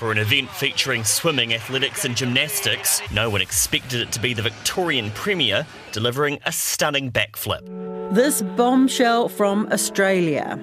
[0.00, 4.40] For an event featuring swimming, athletics, and gymnastics, no one expected it to be the
[4.40, 7.60] Victorian Premier delivering a stunning backflip.
[8.10, 10.58] This bombshell from Australia.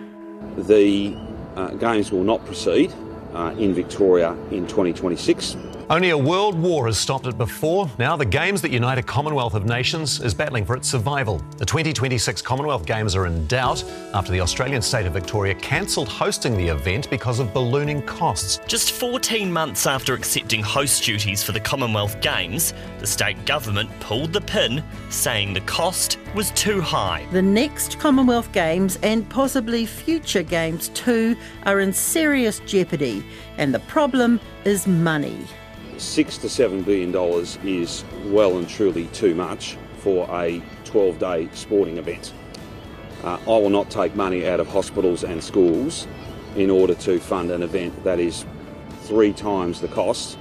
[0.58, 1.16] The
[1.56, 2.92] uh, Games will not proceed
[3.36, 5.56] uh, in Victoria in 2026.
[5.90, 7.90] Only a world war has stopped it before.
[7.98, 11.42] Now, the Games that unite a Commonwealth of Nations is battling for its survival.
[11.56, 16.58] The 2026 Commonwealth Games are in doubt after the Australian state of Victoria cancelled hosting
[16.58, 18.60] the event because of ballooning costs.
[18.68, 24.34] Just 14 months after accepting host duties for the Commonwealth Games, the state government pulled
[24.34, 27.26] the pin, saying the cost was too high.
[27.32, 33.26] The next Commonwealth Games and possibly future Games too are in serious jeopardy,
[33.58, 35.48] and the problem is money
[35.98, 41.50] six to seven billion dollars is well and truly too much for a 12 day
[41.54, 42.34] sporting event.
[43.24, 46.08] Uh, I will not take money out of hospitals and schools
[46.56, 48.46] in order to fund an event that is
[49.02, 50.38] three times the cost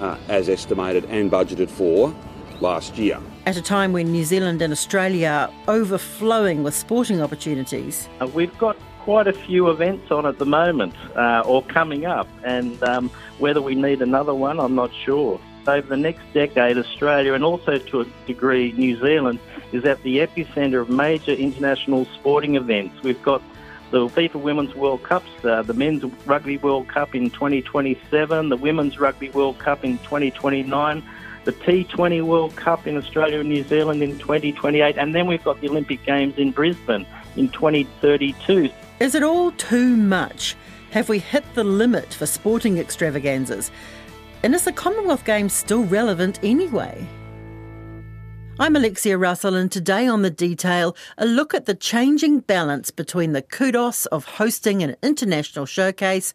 [0.00, 2.14] uh, as estimated and budgeted for
[2.60, 3.20] last year.
[3.46, 8.08] At a time when New Zealand and Australia are overflowing with sporting opportunities.
[8.20, 12.28] Uh, we've got quite a few events on at the moment uh, or coming up,
[12.44, 13.10] and um,
[13.42, 15.40] whether we need another one, I'm not sure.
[15.66, 19.40] Over the next decade, Australia and also to a degree New Zealand
[19.72, 23.02] is at the epicentre of major international sporting events.
[23.02, 23.42] We've got
[23.90, 29.00] the FIFA Women's World Cups, uh, the Men's Rugby World Cup in 2027, the Women's
[29.00, 31.02] Rugby World Cup in 2029
[31.44, 35.60] the T20 World Cup in Australia and New Zealand in 2028, and then we've got
[35.60, 37.04] the Olympic Games in Brisbane
[37.34, 38.70] in 2032.
[39.00, 40.54] Is it all too much?
[40.92, 43.70] Have we hit the limit for sporting extravaganzas?
[44.42, 47.06] And is the Commonwealth Games still relevant anyway?
[48.58, 53.32] I'm Alexia Russell, and today on The Detail, a look at the changing balance between
[53.32, 56.34] the kudos of hosting an international showcase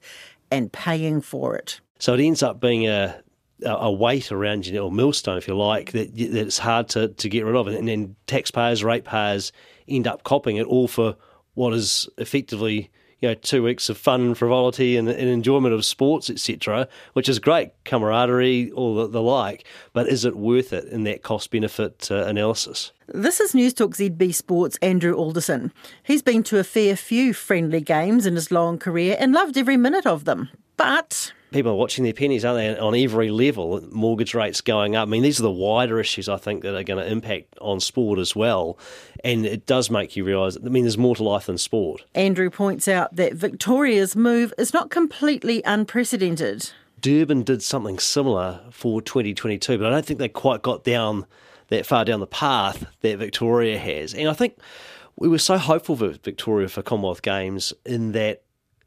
[0.50, 1.80] and paying for it.
[2.00, 3.22] So it ends up being a,
[3.64, 7.30] a weight around you, or millstone, if you like, that, that it's hard to, to
[7.30, 7.68] get rid of.
[7.68, 9.52] And then taxpayers, ratepayers
[9.88, 11.16] end up copping it all for
[11.54, 12.90] what is effectively
[13.22, 17.30] you know two weeks of fun and frivolity and, and enjoyment of sports etc which
[17.30, 21.52] is great camaraderie all the, the, like but is it worth it in that cost
[21.52, 25.72] benefit uh, analysis this is News Talk ZB Sports Andrew Alderson.
[26.04, 29.78] He's been to a fair few friendly games in his long career and loved every
[29.78, 30.49] minute of them.
[30.77, 33.82] But people are watching their pennies, aren't they, on every level?
[33.92, 35.08] Mortgage rates going up.
[35.08, 37.80] I mean, these are the wider issues I think that are going to impact on
[37.80, 38.77] sport as well.
[39.23, 42.05] And it does make you realise, I mean, there's more to life than sport.
[42.16, 46.71] Andrew points out that Victoria's move is not completely unprecedented.
[46.99, 51.26] Durban did something similar for 2022, but I don't think they quite got down
[51.70, 54.14] that far down the path that Victoria has.
[54.14, 54.58] And I think
[55.16, 58.43] we were so hopeful for Victoria for Commonwealth Games in that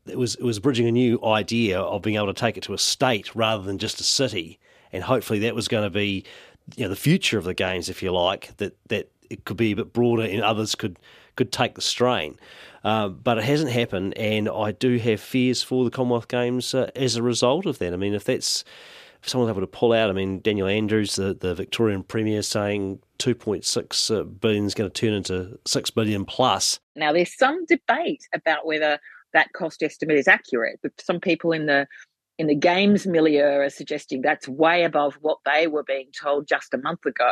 [0.06, 2.74] it was it was bridging a new idea of being able to take it to
[2.74, 4.58] a state rather than just a city,
[4.92, 6.24] and hopefully that was going to be
[6.76, 8.56] you know the future of the games, if you like.
[8.58, 10.98] That that it could be a bit broader and others could
[11.36, 12.38] could take the strain.
[12.82, 16.90] Uh, but it hasn't happened, and I do have fears for the Commonwealth Games uh,
[16.96, 17.92] as a result of that.
[17.92, 18.64] I mean, if that's
[19.22, 23.00] if someone's able to pull out, I mean, Daniel Andrews, the, the Victorian Premier, saying
[23.18, 26.80] 2.6 uh, is going to turn into 6 billion plus.
[26.96, 28.98] Now, there's some debate about whether
[29.32, 30.78] that cost estimate is accurate.
[30.82, 31.86] But some people in the
[32.40, 36.72] in the games milieu are suggesting that's way above what they were being told just
[36.72, 37.30] a month ago.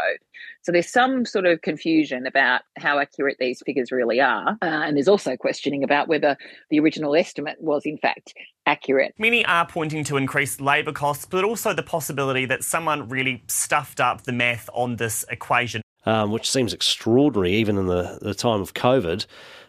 [0.60, 4.50] So there's some sort of confusion about how accurate these figures really are.
[4.60, 6.36] Uh, and there's also questioning about whether
[6.68, 8.34] the original estimate was, in fact,
[8.66, 9.14] accurate.
[9.16, 14.00] Many are pointing to increased labour costs, but also the possibility that someone really stuffed
[14.00, 15.80] up the math on this equation.
[16.04, 19.26] Um, which seems extraordinary even in the, the time of COVID.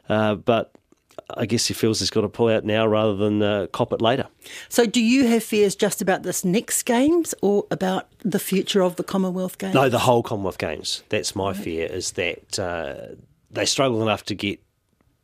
[0.07, 0.73] Uh, but
[1.35, 4.01] I guess he feels he's got to pull out now rather than uh, cop it
[4.01, 4.27] later.
[4.67, 8.95] So, do you have fears just about this next Games or about the future of
[8.95, 9.73] the Commonwealth Games?
[9.73, 11.03] No, the whole Commonwealth Games.
[11.09, 13.15] That's my fear, is that uh,
[13.51, 14.59] they struggle enough to get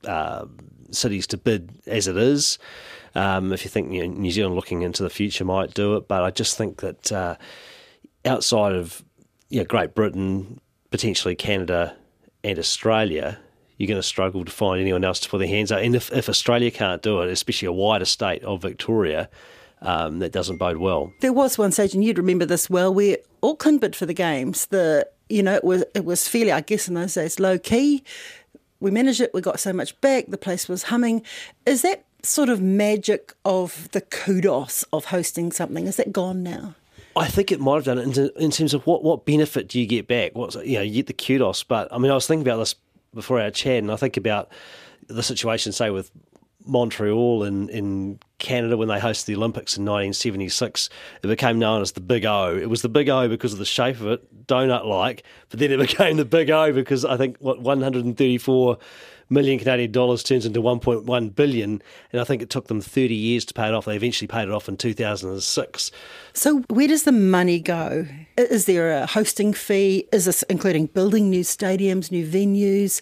[0.05, 0.45] uh,
[0.91, 2.57] cities to bid as it is.
[3.16, 6.07] Um, if you think you know, New Zealand looking into the future might do it,
[6.07, 7.35] but I just think that uh,
[8.25, 9.03] outside of
[9.49, 10.59] you know, Great Britain,
[10.91, 11.96] potentially Canada
[12.43, 13.40] and Australia,
[13.77, 15.81] you're going to struggle to find anyone else to put their hands up.
[15.81, 19.29] And if, if Australia can't do it, especially a wider state of Victoria,
[19.81, 21.11] um, that doesn't bode well.
[21.22, 24.67] There was one stage, and you'd remember this well, where Auckland bid for the games.
[24.67, 28.03] The you know it was it was fairly, I guess, in those days, low key.
[28.79, 29.31] We managed it.
[29.33, 30.28] We got so much back.
[30.28, 31.23] The place was humming.
[31.66, 35.87] Is that sort of magic of the kudos of hosting something?
[35.87, 36.75] Is that gone now?
[37.17, 39.79] I think it might have done it in, in terms of what, what benefit do
[39.79, 40.35] you get back?
[40.35, 42.75] What's you know you get the kudos, but I mean I was thinking about this
[43.16, 44.52] before our chat, and I think about
[45.08, 46.12] the situation, say with
[46.66, 50.90] Montreal in, in Canada when they hosted the Olympics in 1976.
[51.23, 52.56] It became known as the Big O.
[52.56, 55.72] It was the Big O because of the shape of it, donut like, but then
[55.72, 58.78] it became the Big O because I think, what, 134
[59.29, 61.82] million Canadian dollars turns into 1.1 billion,
[62.12, 63.85] and I think it took them 30 years to pay it off.
[63.85, 65.91] They eventually paid it off in 2006.
[66.34, 68.08] So, where does the money go?
[68.37, 70.08] Is there a hosting fee?
[70.11, 73.02] Is this including building new stadiums, new venues?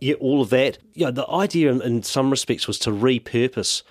[0.00, 0.78] Yeah, all of that.
[0.94, 3.82] Yeah, the idea in, some respects was to repurpose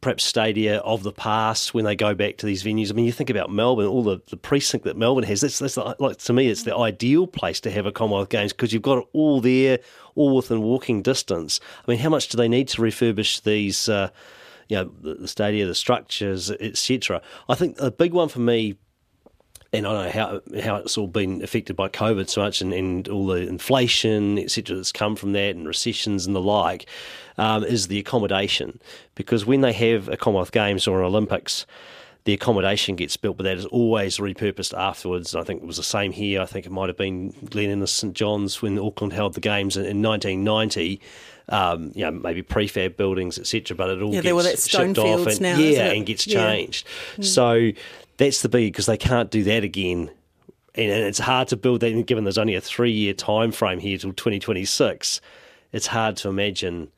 [0.00, 2.90] perhaps stadia of the past when they go back to these venues.
[2.90, 5.40] I mean, you think about Melbourne, all the, the precinct that Melbourne has.
[5.40, 8.52] That's, that's the, like to me, it's the ideal place to have a Commonwealth Games
[8.52, 9.78] because you've got it all there,
[10.14, 11.60] all within walking distance.
[11.86, 13.88] I mean, how much do they need to refurbish these?
[13.88, 14.10] Uh,
[14.68, 17.22] you know, the, the stadia, the structures, etc.
[17.48, 18.76] I think a big one for me
[19.76, 22.72] and I don't know how how it's all been affected by COVID so much, and,
[22.72, 26.86] and all the inflation, etc., that's come from that, and recessions and the like,
[27.38, 28.80] um, is the accommodation.
[29.14, 31.66] Because when they have a Commonwealth Games or an Olympics,
[32.26, 35.36] the accommodation gets built, but that is always repurposed afterwards.
[35.36, 36.42] I think it was the same here.
[36.42, 39.76] I think it might have been Glen Innes St John's when Auckland held the games
[39.76, 41.00] in, in 1990.
[41.48, 43.76] Um, you know, maybe prefab buildings, etc.
[43.76, 46.42] But it all yeah, gets shipped off and now, yeah, and gets yeah.
[46.42, 46.84] changed.
[47.18, 47.24] Mm.
[47.24, 47.70] So
[48.16, 50.10] that's the big because they can't do that again.
[50.74, 53.98] And, it's hard to build that, given there's only a three year time frame here
[53.98, 55.20] till 2026.
[55.72, 56.90] It's hard to imagine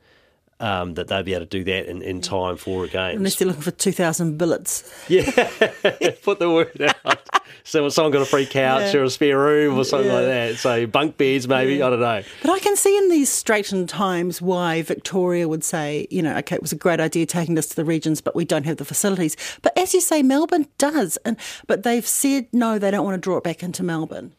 [0.59, 3.17] um, that they'll be able to do that in, in time for a game.
[3.17, 4.91] Unless they're looking for 2,000 billets.
[5.07, 5.23] Yeah,
[6.21, 7.29] put the word out.
[7.63, 8.99] So someone got a free couch yeah.
[8.99, 10.15] or a spare room or something yeah.
[10.15, 10.55] like that.
[10.57, 11.87] So bunk beds, maybe, yeah.
[11.87, 12.23] I don't know.
[12.41, 16.55] But I can see in these straitened times why Victoria would say, you know, okay,
[16.55, 18.85] it was a great idea taking this to the regions, but we don't have the
[18.85, 19.37] facilities.
[19.61, 21.17] But as you say, Melbourne does.
[21.17, 24.33] and But they've said, no, they don't want to draw it back into Melbourne.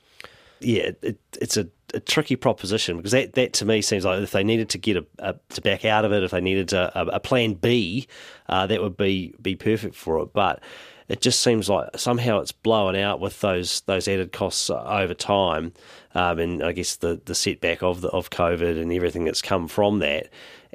[0.61, 4.31] Yeah, it, it's a a tricky proposition because that, that to me seems like if
[4.31, 7.15] they needed to get a, a to back out of it, if they needed a,
[7.15, 8.07] a plan B,
[8.49, 10.33] uh, that would be be perfect for it.
[10.33, 10.63] But
[11.09, 15.73] it just seems like somehow it's blowing out with those those added costs over time,
[16.15, 19.67] um, and I guess the the setback of the, of COVID and everything that's come
[19.67, 20.29] from that,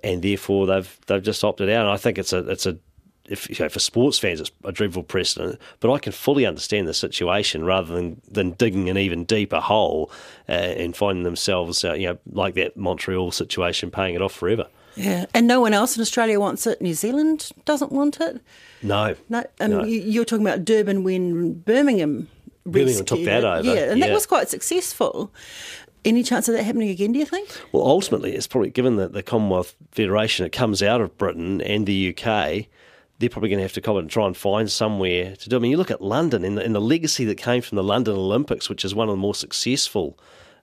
[0.04, 1.84] and therefore they've they've just opted out.
[1.84, 2.78] And I think it's a it's a
[3.28, 5.60] if you know, for sports fans, it's a dreadful precedent.
[5.80, 10.12] But I can fully understand the situation rather than, than digging an even deeper hole
[10.48, 14.68] uh, and finding themselves, uh, you know, like that Montreal situation, paying it off forever.
[14.96, 16.82] Yeah, and no one else in Australia wants it.
[16.82, 18.42] New Zealand doesn't want it.
[18.82, 19.44] No, no.
[19.60, 19.84] Um, no.
[19.84, 22.30] You, are talking about Durban when Birmingham.
[22.66, 23.68] Birmingham took that over.
[23.68, 24.08] Yeah, and yeah.
[24.08, 25.34] that was quite successful.
[26.06, 27.50] Any chance of that happening again, do you think?
[27.72, 31.86] Well, ultimately, it's probably given that the Commonwealth Federation, it comes out of Britain and
[31.86, 32.68] the UK,
[33.20, 35.56] they're probably going to have to come and try and find somewhere to do.
[35.56, 37.84] I mean, you look at London and the, and the legacy that came from the
[37.84, 40.18] London Olympics, which is one of the more successful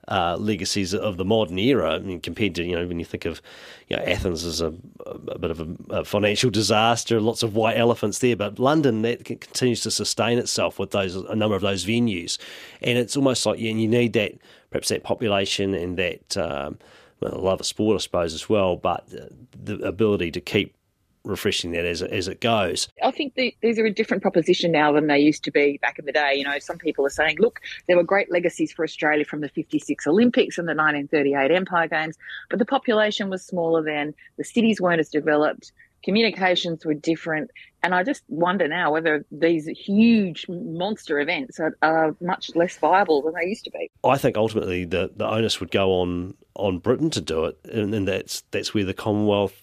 [0.08, 1.94] uh, legacies of the modern era.
[1.94, 3.40] I mean, compared to you know when you think of
[3.88, 4.74] you know Athens as a,
[5.06, 9.24] a bit of a, a, financial disaster, lots of white elephants there, but London that
[9.24, 12.36] continues to sustain itself with those a number of those venues,
[12.82, 14.32] and it's almost like and you need that
[14.70, 16.36] perhaps that population and that.
[16.36, 16.78] Um,
[17.20, 20.74] well, love of sport, I suppose, as well, but the ability to keep
[21.24, 22.88] refreshing that as, as it goes.
[23.02, 25.98] I think the, these are a different proposition now than they used to be back
[25.98, 26.34] in the day.
[26.36, 29.48] You know, some people are saying, look, there were great legacies for Australia from the
[29.48, 32.16] 56 Olympics and the 1938 Empire Games,
[32.50, 35.72] but the population was smaller then, the cities weren't as developed,
[36.02, 37.50] communications were different.
[37.82, 43.22] And I just wonder now whether these huge monster events are, are, much less viable
[43.22, 43.90] than they used to be.
[44.04, 47.94] I think ultimately the, the onus would go on on Britain to do it, and,
[47.94, 49.62] and that's that's where the Commonwealth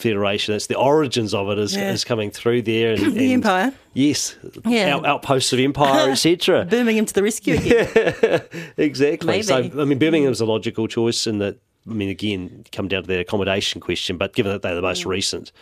[0.00, 0.54] Federation.
[0.54, 1.92] It's the origins of it is, yeah.
[1.92, 2.92] is coming through there.
[2.92, 3.72] And, the and, empire.
[3.94, 4.36] Yes.
[4.64, 4.94] Yeah.
[4.94, 6.64] Out, outposts of empire, etc.
[6.70, 8.42] Birmingham to the rescue again.
[8.76, 9.26] exactly.
[9.26, 9.42] Maybe.
[9.42, 13.08] So, I mean, Birmingham's a logical choice in that, I mean, again, come down to
[13.08, 15.10] the accommodation question, but given that they're the most mm.
[15.10, 15.52] recent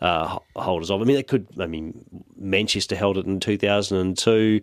[0.00, 1.00] uh, holders of.
[1.00, 1.46] I mean, they could.
[1.58, 2.04] I mean,
[2.36, 4.60] Manchester held it in 2002.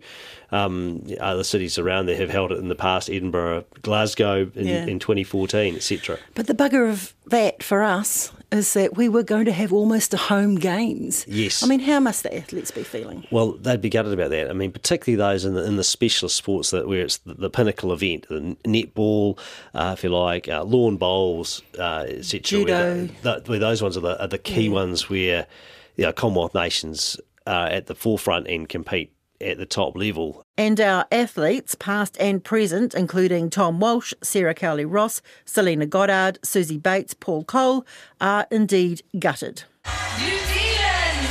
[0.52, 3.10] Um, other cities around there have held it in the past.
[3.10, 4.86] Edinburgh, Glasgow in, yeah.
[4.86, 6.18] in 2014, etc.
[6.34, 10.14] But the bugger of that for us is that we were going to have almost
[10.14, 11.24] a home games.
[11.26, 11.62] Yes.
[11.62, 13.26] I mean, how must the athletes be feeling?
[13.30, 14.50] Well, they'd be gutted about that.
[14.50, 17.50] I mean, particularly those in the, in the specialist sports that where it's the, the
[17.50, 19.38] pinnacle event, the netball,
[19.74, 22.40] uh, if you like, uh, lawn bowls, uh, etc.
[22.40, 22.74] Judo.
[22.74, 24.72] Where, the, where, those ones are the, are the key yeah.
[24.72, 25.46] ones where
[25.96, 29.13] you know, Commonwealth nations are at the forefront and compete
[29.44, 30.44] at the top level.
[30.56, 36.82] And our athletes, past and present, including Tom Walsh, Sarah Cowley Ross, Selena Goddard, Suzie
[36.82, 37.86] Bates, Paul Coll,
[38.20, 39.64] are indeed gutted.
[40.18, 41.28] New Zealand!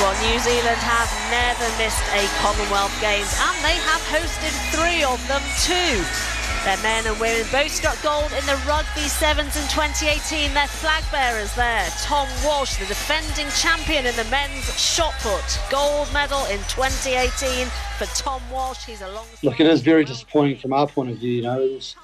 [0.00, 5.20] Well, New Zealand have never missed a Commonwealth Games and they have hosted three of
[5.28, 6.41] them too.
[6.64, 10.54] Their men and women both got gold in the Rugby Sevens in 2018.
[10.54, 11.88] Their flag bearers there.
[12.02, 15.42] Tom Walsh, the defending champion in the men's shot put.
[15.70, 17.66] Gold medal in 2018
[17.98, 18.84] for Tom Walsh.
[18.84, 19.26] He's along.
[19.42, 21.32] Look, it is very disappointing from our point of view.
[21.32, 21.96] You know, it's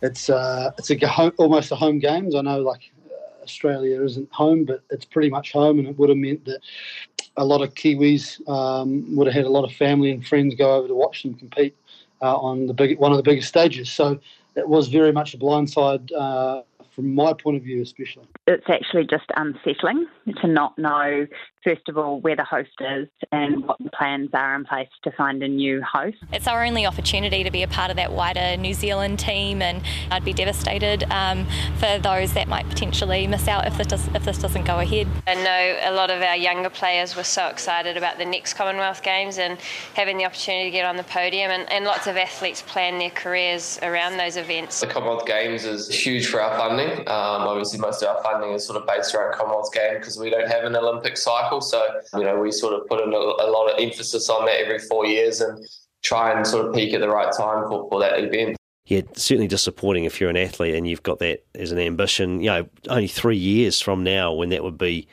[0.00, 2.36] it's, uh, it's a home, almost a home games.
[2.36, 2.92] I know, like
[3.42, 6.60] Australia isn't home, but it's pretty much home, and it would have meant that
[7.36, 10.76] a lot of Kiwis um, would have had a lot of family and friends go
[10.76, 11.74] over to watch them compete
[12.22, 13.90] uh, on the big, one of the biggest stages.
[13.90, 14.18] So
[14.56, 16.62] it was very much a blindside uh,
[16.98, 18.26] from my point of view, especially.
[18.48, 20.08] It's actually just unsettling
[20.40, 21.28] to not know,
[21.62, 25.12] first of all, where the host is and what the plans are in place to
[25.12, 26.16] find a new host.
[26.32, 29.80] It's our only opportunity to be a part of that wider New Zealand team, and
[30.10, 34.24] I'd be devastated um, for those that might potentially miss out if this, does, if
[34.24, 35.06] this doesn't go ahead.
[35.28, 39.04] I know a lot of our younger players were so excited about the next Commonwealth
[39.04, 39.56] Games and
[39.94, 43.10] having the opportunity to get on the podium, and, and lots of athletes plan their
[43.10, 44.80] careers around those events.
[44.80, 46.87] The Commonwealth Games is huge for our funding.
[46.92, 50.30] Um, obviously, most of our funding is sort of based around Commonwealth Games because we
[50.30, 51.60] don't have an Olympic cycle.
[51.60, 54.60] So, you know, we sort of put in a, a, lot of emphasis on that
[54.60, 55.64] every four years and
[56.02, 58.56] try and sort of peak at the right time for, for that event.
[58.86, 62.40] Yeah, certainly disappointing if you're an athlete and you've got that as an ambition.
[62.40, 65.06] You know, only three years from now when that would be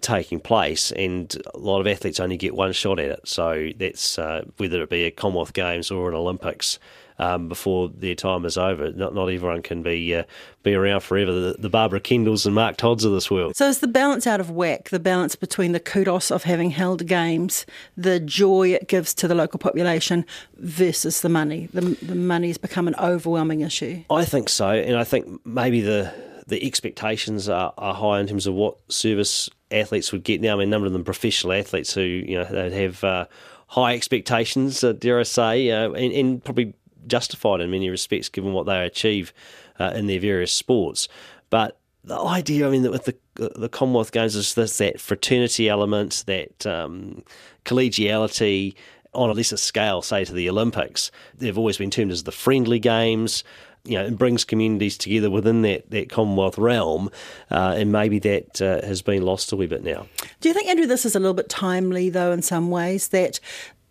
[0.00, 3.20] taking place, and a lot of athletes only get one shot at it.
[3.26, 6.78] So that's uh, whether it be a Commonwealth Games or an Olympics
[7.18, 8.92] um, before their time is over.
[8.92, 10.24] Not not everyone can be uh,
[10.62, 11.32] be around forever.
[11.32, 13.56] The, the Barbara Kendalls and Mark Todds of this world.
[13.56, 14.90] So is the balance out of whack?
[14.90, 19.34] The balance between the kudos of having held games, the joy it gives to the
[19.34, 20.24] local population,
[20.56, 21.68] versus the money.
[21.72, 24.04] The the money has become an overwhelming issue.
[24.10, 26.12] I think so, and I think maybe the
[26.46, 30.54] the expectations are, are high in terms of what service athletes would get now.
[30.54, 33.26] I mean, a number of them professional athletes who you know they'd have uh,
[33.68, 36.74] high expectations, uh, dare I say, uh, and, and, probably
[37.06, 39.32] justified in many respects given what they achieve
[39.78, 41.08] uh, in their various sports.
[41.50, 46.24] But the idea, I mean, with the the Commonwealth Games is this that fraternity element,
[46.26, 47.22] that um,
[47.64, 48.74] collegiality
[49.12, 51.10] on a lesser scale, say to the Olympics.
[51.36, 53.44] They've always been termed as the friendly games.
[53.84, 57.08] You know, it brings communities together within that, that Commonwealth realm,
[57.52, 60.06] uh, and maybe that uh, has been lost a wee bit now.
[60.40, 63.38] Do you think, Andrew, this is a little bit timely, though, in some ways, that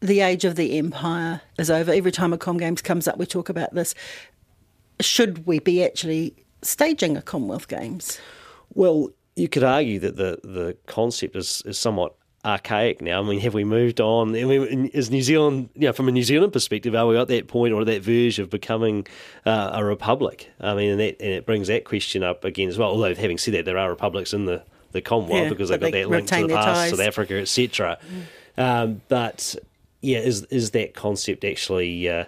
[0.02, 1.92] the age of the empire is over.
[1.92, 3.96] Every time a Com Games comes up, we talk about this.
[5.00, 8.20] Should we be actually staging a Commonwealth Games?
[8.74, 13.22] Well, you could argue that the, the concept is, is somewhat archaic now.
[13.22, 14.36] I mean, have we moved on?
[14.36, 17.28] I mean, is New Zealand, you know, from a New Zealand perspective, are we at
[17.28, 19.08] that point or that verge of becoming
[19.46, 20.52] uh, a republic?
[20.62, 22.90] I mean, and, that, and it brings that question up again as well.
[22.90, 25.92] Although, having said that, there are republics in the, the Commonwealth yeah, because they've got
[25.92, 27.98] they that link to the past, South Africa, etc.
[28.58, 28.64] Mm.
[28.64, 29.56] Um, but
[30.06, 32.26] yeah, is is that concept actually uh,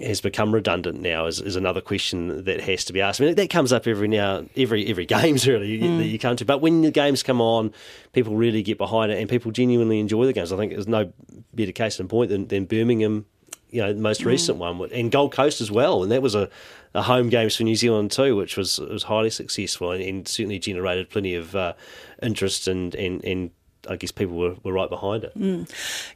[0.00, 1.26] has become redundant now?
[1.26, 3.20] Is, is another question that has to be asked.
[3.20, 5.98] I mean, that comes up every now every every games really mm.
[5.98, 6.44] that you come to.
[6.44, 7.72] But when the games come on,
[8.12, 10.52] people really get behind it, and people genuinely enjoy the games.
[10.52, 11.10] I think there's no
[11.54, 13.24] better case in point than, than Birmingham.
[13.70, 14.26] You know, the most mm.
[14.26, 16.48] recent one, and Gold Coast as well, and that was a,
[16.94, 20.58] a home games for New Zealand too, which was was highly successful and, and certainly
[20.58, 21.72] generated plenty of uh,
[22.22, 23.50] interest and, and and
[23.88, 25.32] I guess people were, were right behind it.
[25.38, 25.70] Mm.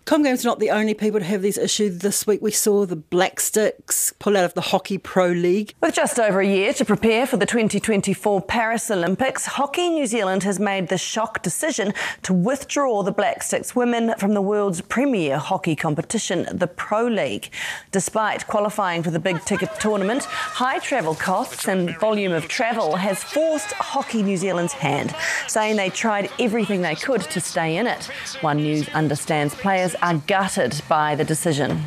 [0.05, 1.99] Comgame's not the only people to have these issues.
[1.99, 5.75] This week we saw the Black Sticks pull out of the Hockey Pro League.
[5.81, 10.43] With just over a year to prepare for the 2024 Paris Olympics, Hockey New Zealand
[10.43, 15.39] has made the shock decision to withdraw the Black Sticks women from the world's premier
[15.39, 17.51] hockey competition, the Pro League.
[17.93, 23.23] Despite qualifying for the big ticket tournament, high travel costs and volume of travel has
[23.23, 25.15] forced Hockey New Zealand's hand,
[25.47, 28.05] saying they tried everything they could to stay stay in it.
[28.41, 31.83] One News understands players are gutted by the decision.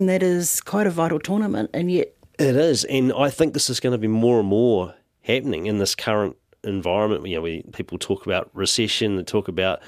[0.00, 2.16] And that is quite a vital tournament, and yet.
[2.40, 5.78] It is, and I think this is going to be more and more happening in
[5.78, 7.24] this current environment.
[7.26, 9.80] You know, we, people talk about recession, they talk about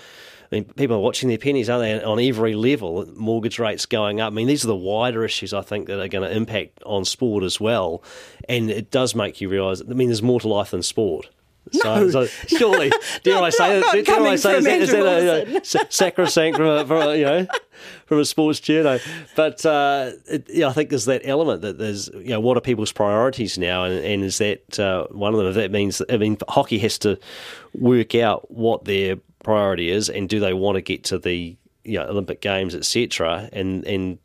[0.52, 2.04] I mean, people are watching their pennies, aren't they?
[2.04, 4.32] On every level, mortgage rates going up.
[4.32, 7.04] I mean, these are the wider issues I think that are going to impact on
[7.04, 8.04] sport as well.
[8.48, 9.80] And it does make you realise.
[9.80, 11.30] I mean, there's more to life than sport.
[11.72, 12.10] No.
[12.10, 12.92] So, so surely,
[13.22, 14.04] dare I say that?
[14.04, 17.46] Dare I say is that, is that a, sacrosanct from a, from a, you know
[18.06, 18.98] from a sports journal?
[19.34, 22.60] But uh, it, yeah, I think there's that element that there's you know what are
[22.60, 25.48] people's priorities now, and, and is that uh, one of them?
[25.48, 27.18] If that means I mean hockey has to
[27.72, 31.98] work out what their priority is, and do they want to get to the you
[31.98, 33.48] know, Olympic Games, etc.
[33.52, 34.18] And and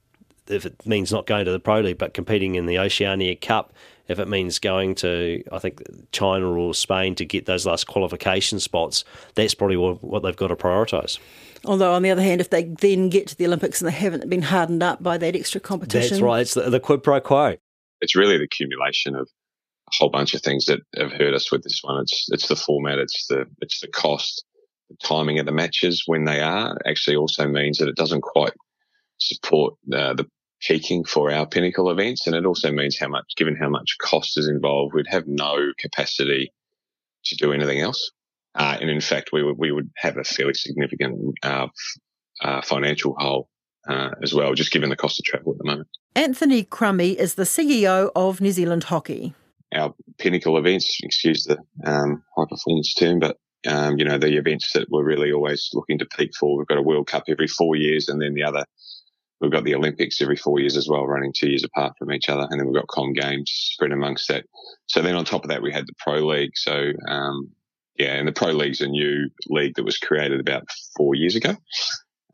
[0.49, 3.73] if it means not going to the Pro League but competing in the Oceania Cup
[4.09, 8.59] if it means going to, I think, China or Spain to get those last qualification
[8.59, 11.19] spots, that's probably what, what they've got to prioritise.
[11.63, 14.27] Although, on the other hand, if they then get to the Olympics and they haven't
[14.27, 16.09] been hardened up by that extra competition.
[16.09, 16.41] That's right.
[16.41, 17.57] It's the, the quid pro quo.
[18.01, 19.29] it's really the accumulation of
[19.87, 22.01] a whole bunch of things that have hurt us with this one.
[22.01, 24.43] It's it's the format, it's the it's the cost,
[24.89, 28.53] the timing of the matches when they are actually also means that it doesn't quite
[29.19, 30.27] support uh, the
[30.61, 34.37] peaking for our pinnacle events, and it also means how much, given how much cost
[34.37, 36.51] is involved, we'd have no capacity
[37.25, 38.11] to do anything else.
[38.55, 41.67] Uh, and in fact, we would we would have a fairly significant uh,
[42.41, 43.49] uh, financial hole
[43.87, 45.87] uh, as well, just given the cost of travel at the moment.
[46.15, 49.33] Anthony Crummy is the CEO of New Zealand Hockey.
[49.73, 53.37] Our pinnacle events, excuse the um, high performance term, but
[53.67, 56.57] um, you know the events that we're really always looking to peak for.
[56.57, 58.65] We've got a World Cup every four years, and then the other
[59.39, 62.29] we've got the Olympics every four years as well, running two years apart from each
[62.29, 64.46] other, and then we've got Com Games spread amongst that.
[64.88, 66.55] So then on top of that, we had the Pro League.
[66.55, 67.51] So um,
[67.96, 70.63] yeah, and the Pro League's a new league that was created about
[70.96, 71.55] four years ago.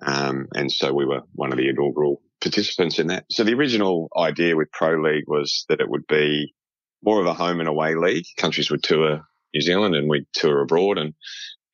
[0.06, 3.26] Um, and so we were one of the inaugural participants in that.
[3.32, 6.54] So the original idea with Pro League was that it would be
[7.04, 8.26] more of a home and away league.
[8.38, 9.22] Countries would tour
[9.54, 11.14] New Zealand and we'd tour abroad and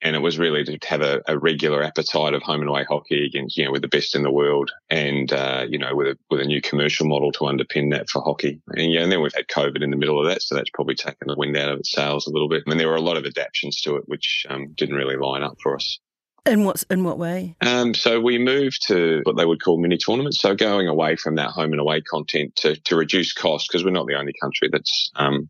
[0.02, 3.24] and it was really to have a, a, regular appetite of home and away hockey
[3.24, 6.18] against, you know, with the best in the world and, uh, you know, with a,
[6.30, 8.60] with a new commercial model to underpin that for hockey.
[8.76, 10.42] And, yeah, and then we've had COVID in the middle of that.
[10.42, 12.64] So that's probably taken the wind out of its sails a little bit.
[12.66, 15.56] And there were a lot of adaptations to it, which um, didn't really line up
[15.62, 15.98] for us.
[16.44, 17.54] In what in what way?
[17.60, 20.40] Um, so we moved to what they would call mini tournaments.
[20.40, 23.92] So going away from that home and away content to, to reduce costs because we're
[23.92, 25.48] not the only country that's um,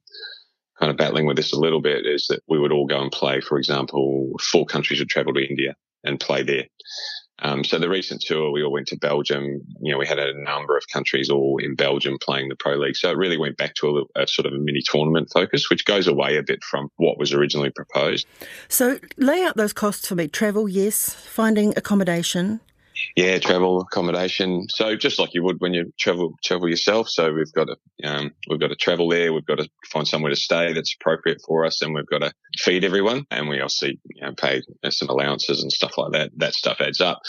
[0.79, 3.13] kind of battling with this a little bit is that we would all go and
[3.13, 5.75] play, for example, four countries would travel to India
[6.05, 6.67] and play there.
[7.45, 9.61] Um, so the recent tour, we all went to Belgium.
[9.81, 12.97] You know, we had a number of countries all in Belgium playing the Pro League.
[12.97, 15.85] So it really went back to a, a, sort of a mini tournament focus, which
[15.85, 18.27] goes away a bit from what was originally proposed.
[18.69, 20.29] So lay out those costs for me.
[20.29, 21.15] Travel, yes.
[21.15, 22.61] Finding accommodation,
[23.17, 24.67] yeah, travel, accommodation.
[24.69, 27.09] So just like you would when you travel travel yourself.
[27.09, 29.33] So we've got to um, we've got to travel there.
[29.33, 32.33] We've got to find somewhere to stay that's appropriate for us, and we've got to
[32.59, 33.27] feed everyone.
[33.31, 36.31] And we also you know, pay some allowances and stuff like that.
[36.37, 37.21] That stuff adds up.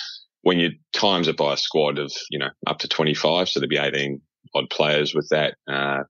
[0.41, 3.59] When you times it by a squad of you know up to twenty five, so
[3.59, 4.21] there'd be eighteen
[4.55, 5.55] odd players with that.
[5.67, 6.03] Uh,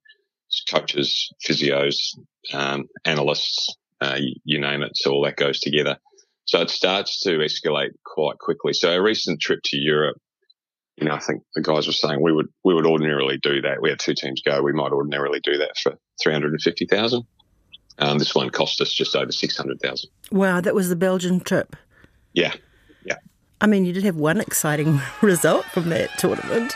[0.69, 1.95] coaches, physios,
[2.53, 4.91] um, analysts, uh, you, you name it.
[4.95, 5.97] So all that goes together.
[6.45, 8.73] So it starts to escalate quite quickly.
[8.73, 10.17] So a recent trip to Europe,
[10.97, 13.81] you know, I think the guys were saying we would we would ordinarily do that.
[13.81, 14.61] We had two teams go.
[14.61, 17.23] We might ordinarily do that for three hundred and fifty thousand.
[17.99, 20.09] Um, this one cost us just over six hundred thousand.
[20.31, 21.75] Wow, that was the Belgian trip.
[22.33, 22.53] Yeah,
[23.05, 23.17] yeah.
[23.61, 26.75] I mean, you did have one exciting result from that tournament.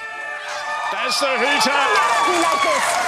[0.91, 3.06] That's the hooter.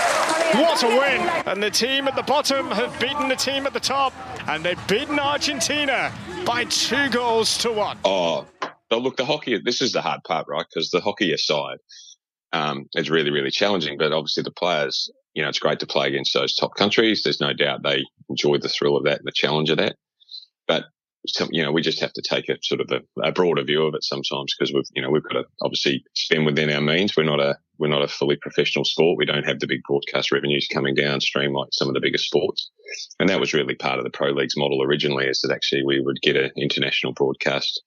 [0.53, 1.21] What a win!
[1.45, 4.13] And the team at the bottom have beaten the team at the top,
[4.47, 6.11] and they've beaten Argentina
[6.45, 7.97] by two goals to one.
[8.03, 8.45] Oh,
[8.89, 10.65] but look, the hockey, this is the hard part, right?
[10.67, 11.77] Because the hockey aside,
[12.53, 13.97] um, it's really, really challenging.
[13.97, 17.21] But obviously, the players, you know, it's great to play against those top countries.
[17.23, 19.95] There's no doubt they enjoy the thrill of that and the challenge of that.
[20.67, 20.85] But
[21.27, 23.83] some, you know, we just have to take a sort of a, a broader view
[23.83, 27.15] of it sometimes because we've, you know, we've got to obviously spend within our means.
[27.15, 29.17] We're not a, we're not a fully professional sport.
[29.17, 32.71] We don't have the big broadcast revenues coming downstream like some of the bigger sports.
[33.19, 35.99] And that was really part of the Pro Leagues model originally is that actually we
[35.99, 37.81] would get an international broadcast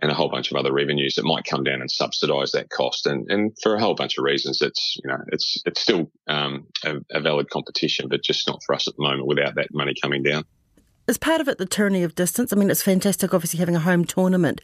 [0.00, 3.06] and a whole bunch of other revenues that might come down and subsidise that cost.
[3.06, 6.66] And, and for a whole bunch of reasons, it's, you know, it's, it's still um,
[6.84, 9.94] a, a valid competition, but just not for us at the moment without that money
[10.00, 10.44] coming down.
[11.08, 12.52] Is part of it the tyranny of distance?
[12.52, 14.60] I mean, it's fantastic, obviously, having a home tournament,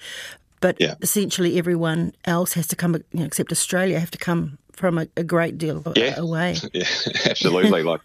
[0.60, 0.94] but yeah.
[1.00, 5.06] essentially everyone else has to come, you know, except Australia, have to come from a,
[5.16, 6.18] a great deal yeah.
[6.18, 6.56] away.
[6.72, 6.84] Yeah,
[7.24, 7.82] absolutely.
[7.82, 8.00] like,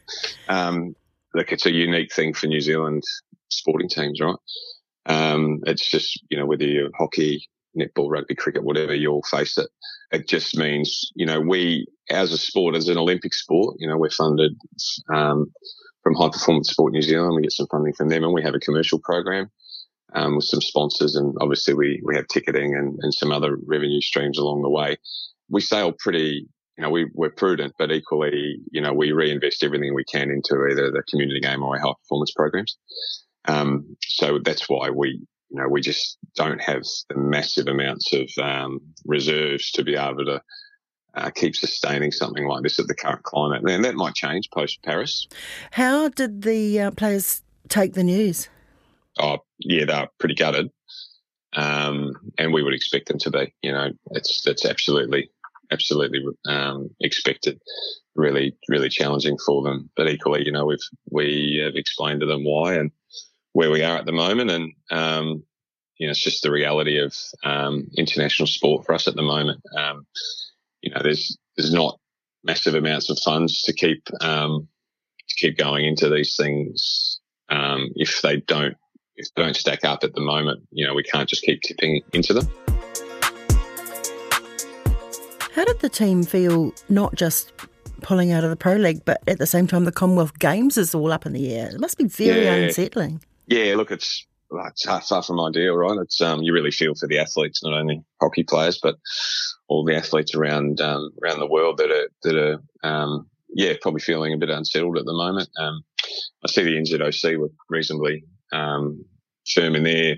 [0.47, 0.95] um,
[1.33, 3.03] like it's a unique thing for New Zealand
[3.49, 4.35] sporting teams, right?
[5.05, 7.47] Um, it's just you know whether you're hockey,
[7.77, 9.69] netball, rugby, cricket, whatever, you'll face it.
[10.11, 13.97] It just means you know we as a sport, as an Olympic sport, you know
[13.97, 14.55] we're funded.
[15.13, 15.51] Um,
[16.03, 17.35] from High Performance Sport New Zealand.
[17.35, 19.49] We get some funding from them, and we have a commercial program
[20.13, 24.01] um, with some sponsors, and obviously we we have ticketing and, and some other revenue
[24.01, 24.97] streams along the way.
[25.49, 26.47] We sail pretty.
[26.77, 30.65] You know, we, we're prudent, but equally, you know, we reinvest everything we can into
[30.71, 32.77] either the community game or our high performance programs.
[33.49, 35.09] Um, so that's why we,
[35.49, 40.23] you know, we just don't have the massive amounts of um, reserves to be able
[40.23, 40.41] to
[41.15, 43.67] uh, keep sustaining something like this at the current climate.
[43.69, 45.27] And that might change post Paris.
[45.71, 48.49] How did the uh, players take the news?
[49.19, 50.71] Oh, yeah, they're pretty gutted.
[51.55, 53.53] Um, and we would expect them to be.
[53.61, 55.31] You know, it's that's absolutely,
[55.71, 57.59] absolutely um, expected.
[58.15, 59.89] Really, really challenging for them.
[59.95, 60.77] But equally, you know, we've
[61.09, 62.91] we have explained to them why and
[63.53, 65.43] where we are at the moment, and um,
[65.97, 69.61] you know, it's just the reality of um, international sport for us at the moment.
[70.81, 71.99] You know, there's there's not
[72.43, 74.67] massive amounts of funds to keep um,
[75.27, 77.19] to keep going into these things.
[77.49, 78.75] Um, if they don't
[79.15, 82.01] if they don't stack up at the moment, you know, we can't just keep tipping
[82.13, 82.47] into them.
[85.53, 87.51] How did the team feel not just
[88.01, 90.95] pulling out of the Pro League, but at the same time the Commonwealth Games is
[90.95, 91.69] all up in the air?
[91.69, 92.53] It must be very yeah.
[92.53, 93.21] unsettling.
[93.47, 95.97] Yeah, look, it's it's far from ideal, right?
[96.01, 98.95] It's um, you really feel for the athletes, not only hockey players, but
[99.67, 104.01] all the athletes around um, around the world that are that are um, yeah probably
[104.01, 105.49] feeling a bit unsettled at the moment.
[105.59, 105.83] Um,
[106.43, 109.05] I see the NZOC were reasonably um,
[109.53, 110.15] firm in their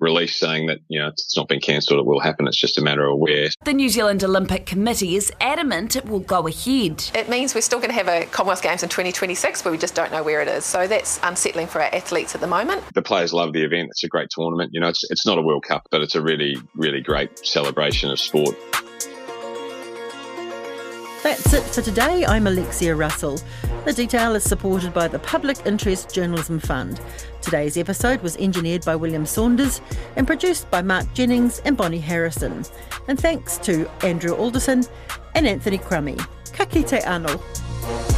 [0.00, 2.46] release saying that you know it's not been cancelled, it will happen.
[2.46, 3.48] It's just a matter of where.
[3.64, 7.04] The New Zealand Olympic Committee is adamant it will go ahead.
[7.14, 9.94] It means we're still going to have a Commonwealth Games in 2026, but we just
[9.94, 10.64] don't know where it is.
[10.64, 12.82] So that's unsettling for our athletes at the moment.
[12.94, 13.88] The players love the event.
[13.90, 14.70] It's a great tournament.
[14.72, 18.10] You know, it's it's not a World Cup, but it's a really really great celebration
[18.10, 18.56] of sport.
[21.22, 22.24] That's it for today.
[22.24, 23.40] I'm Alexia Russell.
[23.84, 27.00] The detail is supported by the Public Interest Journalism Fund.
[27.42, 29.80] Today's episode was engineered by William Saunders
[30.14, 32.64] and produced by Mark Jennings and Bonnie Harrison.
[33.08, 34.84] And thanks to Andrew Alderson
[35.34, 36.16] and Anthony Crummy.
[36.52, 38.17] Ka kite anō.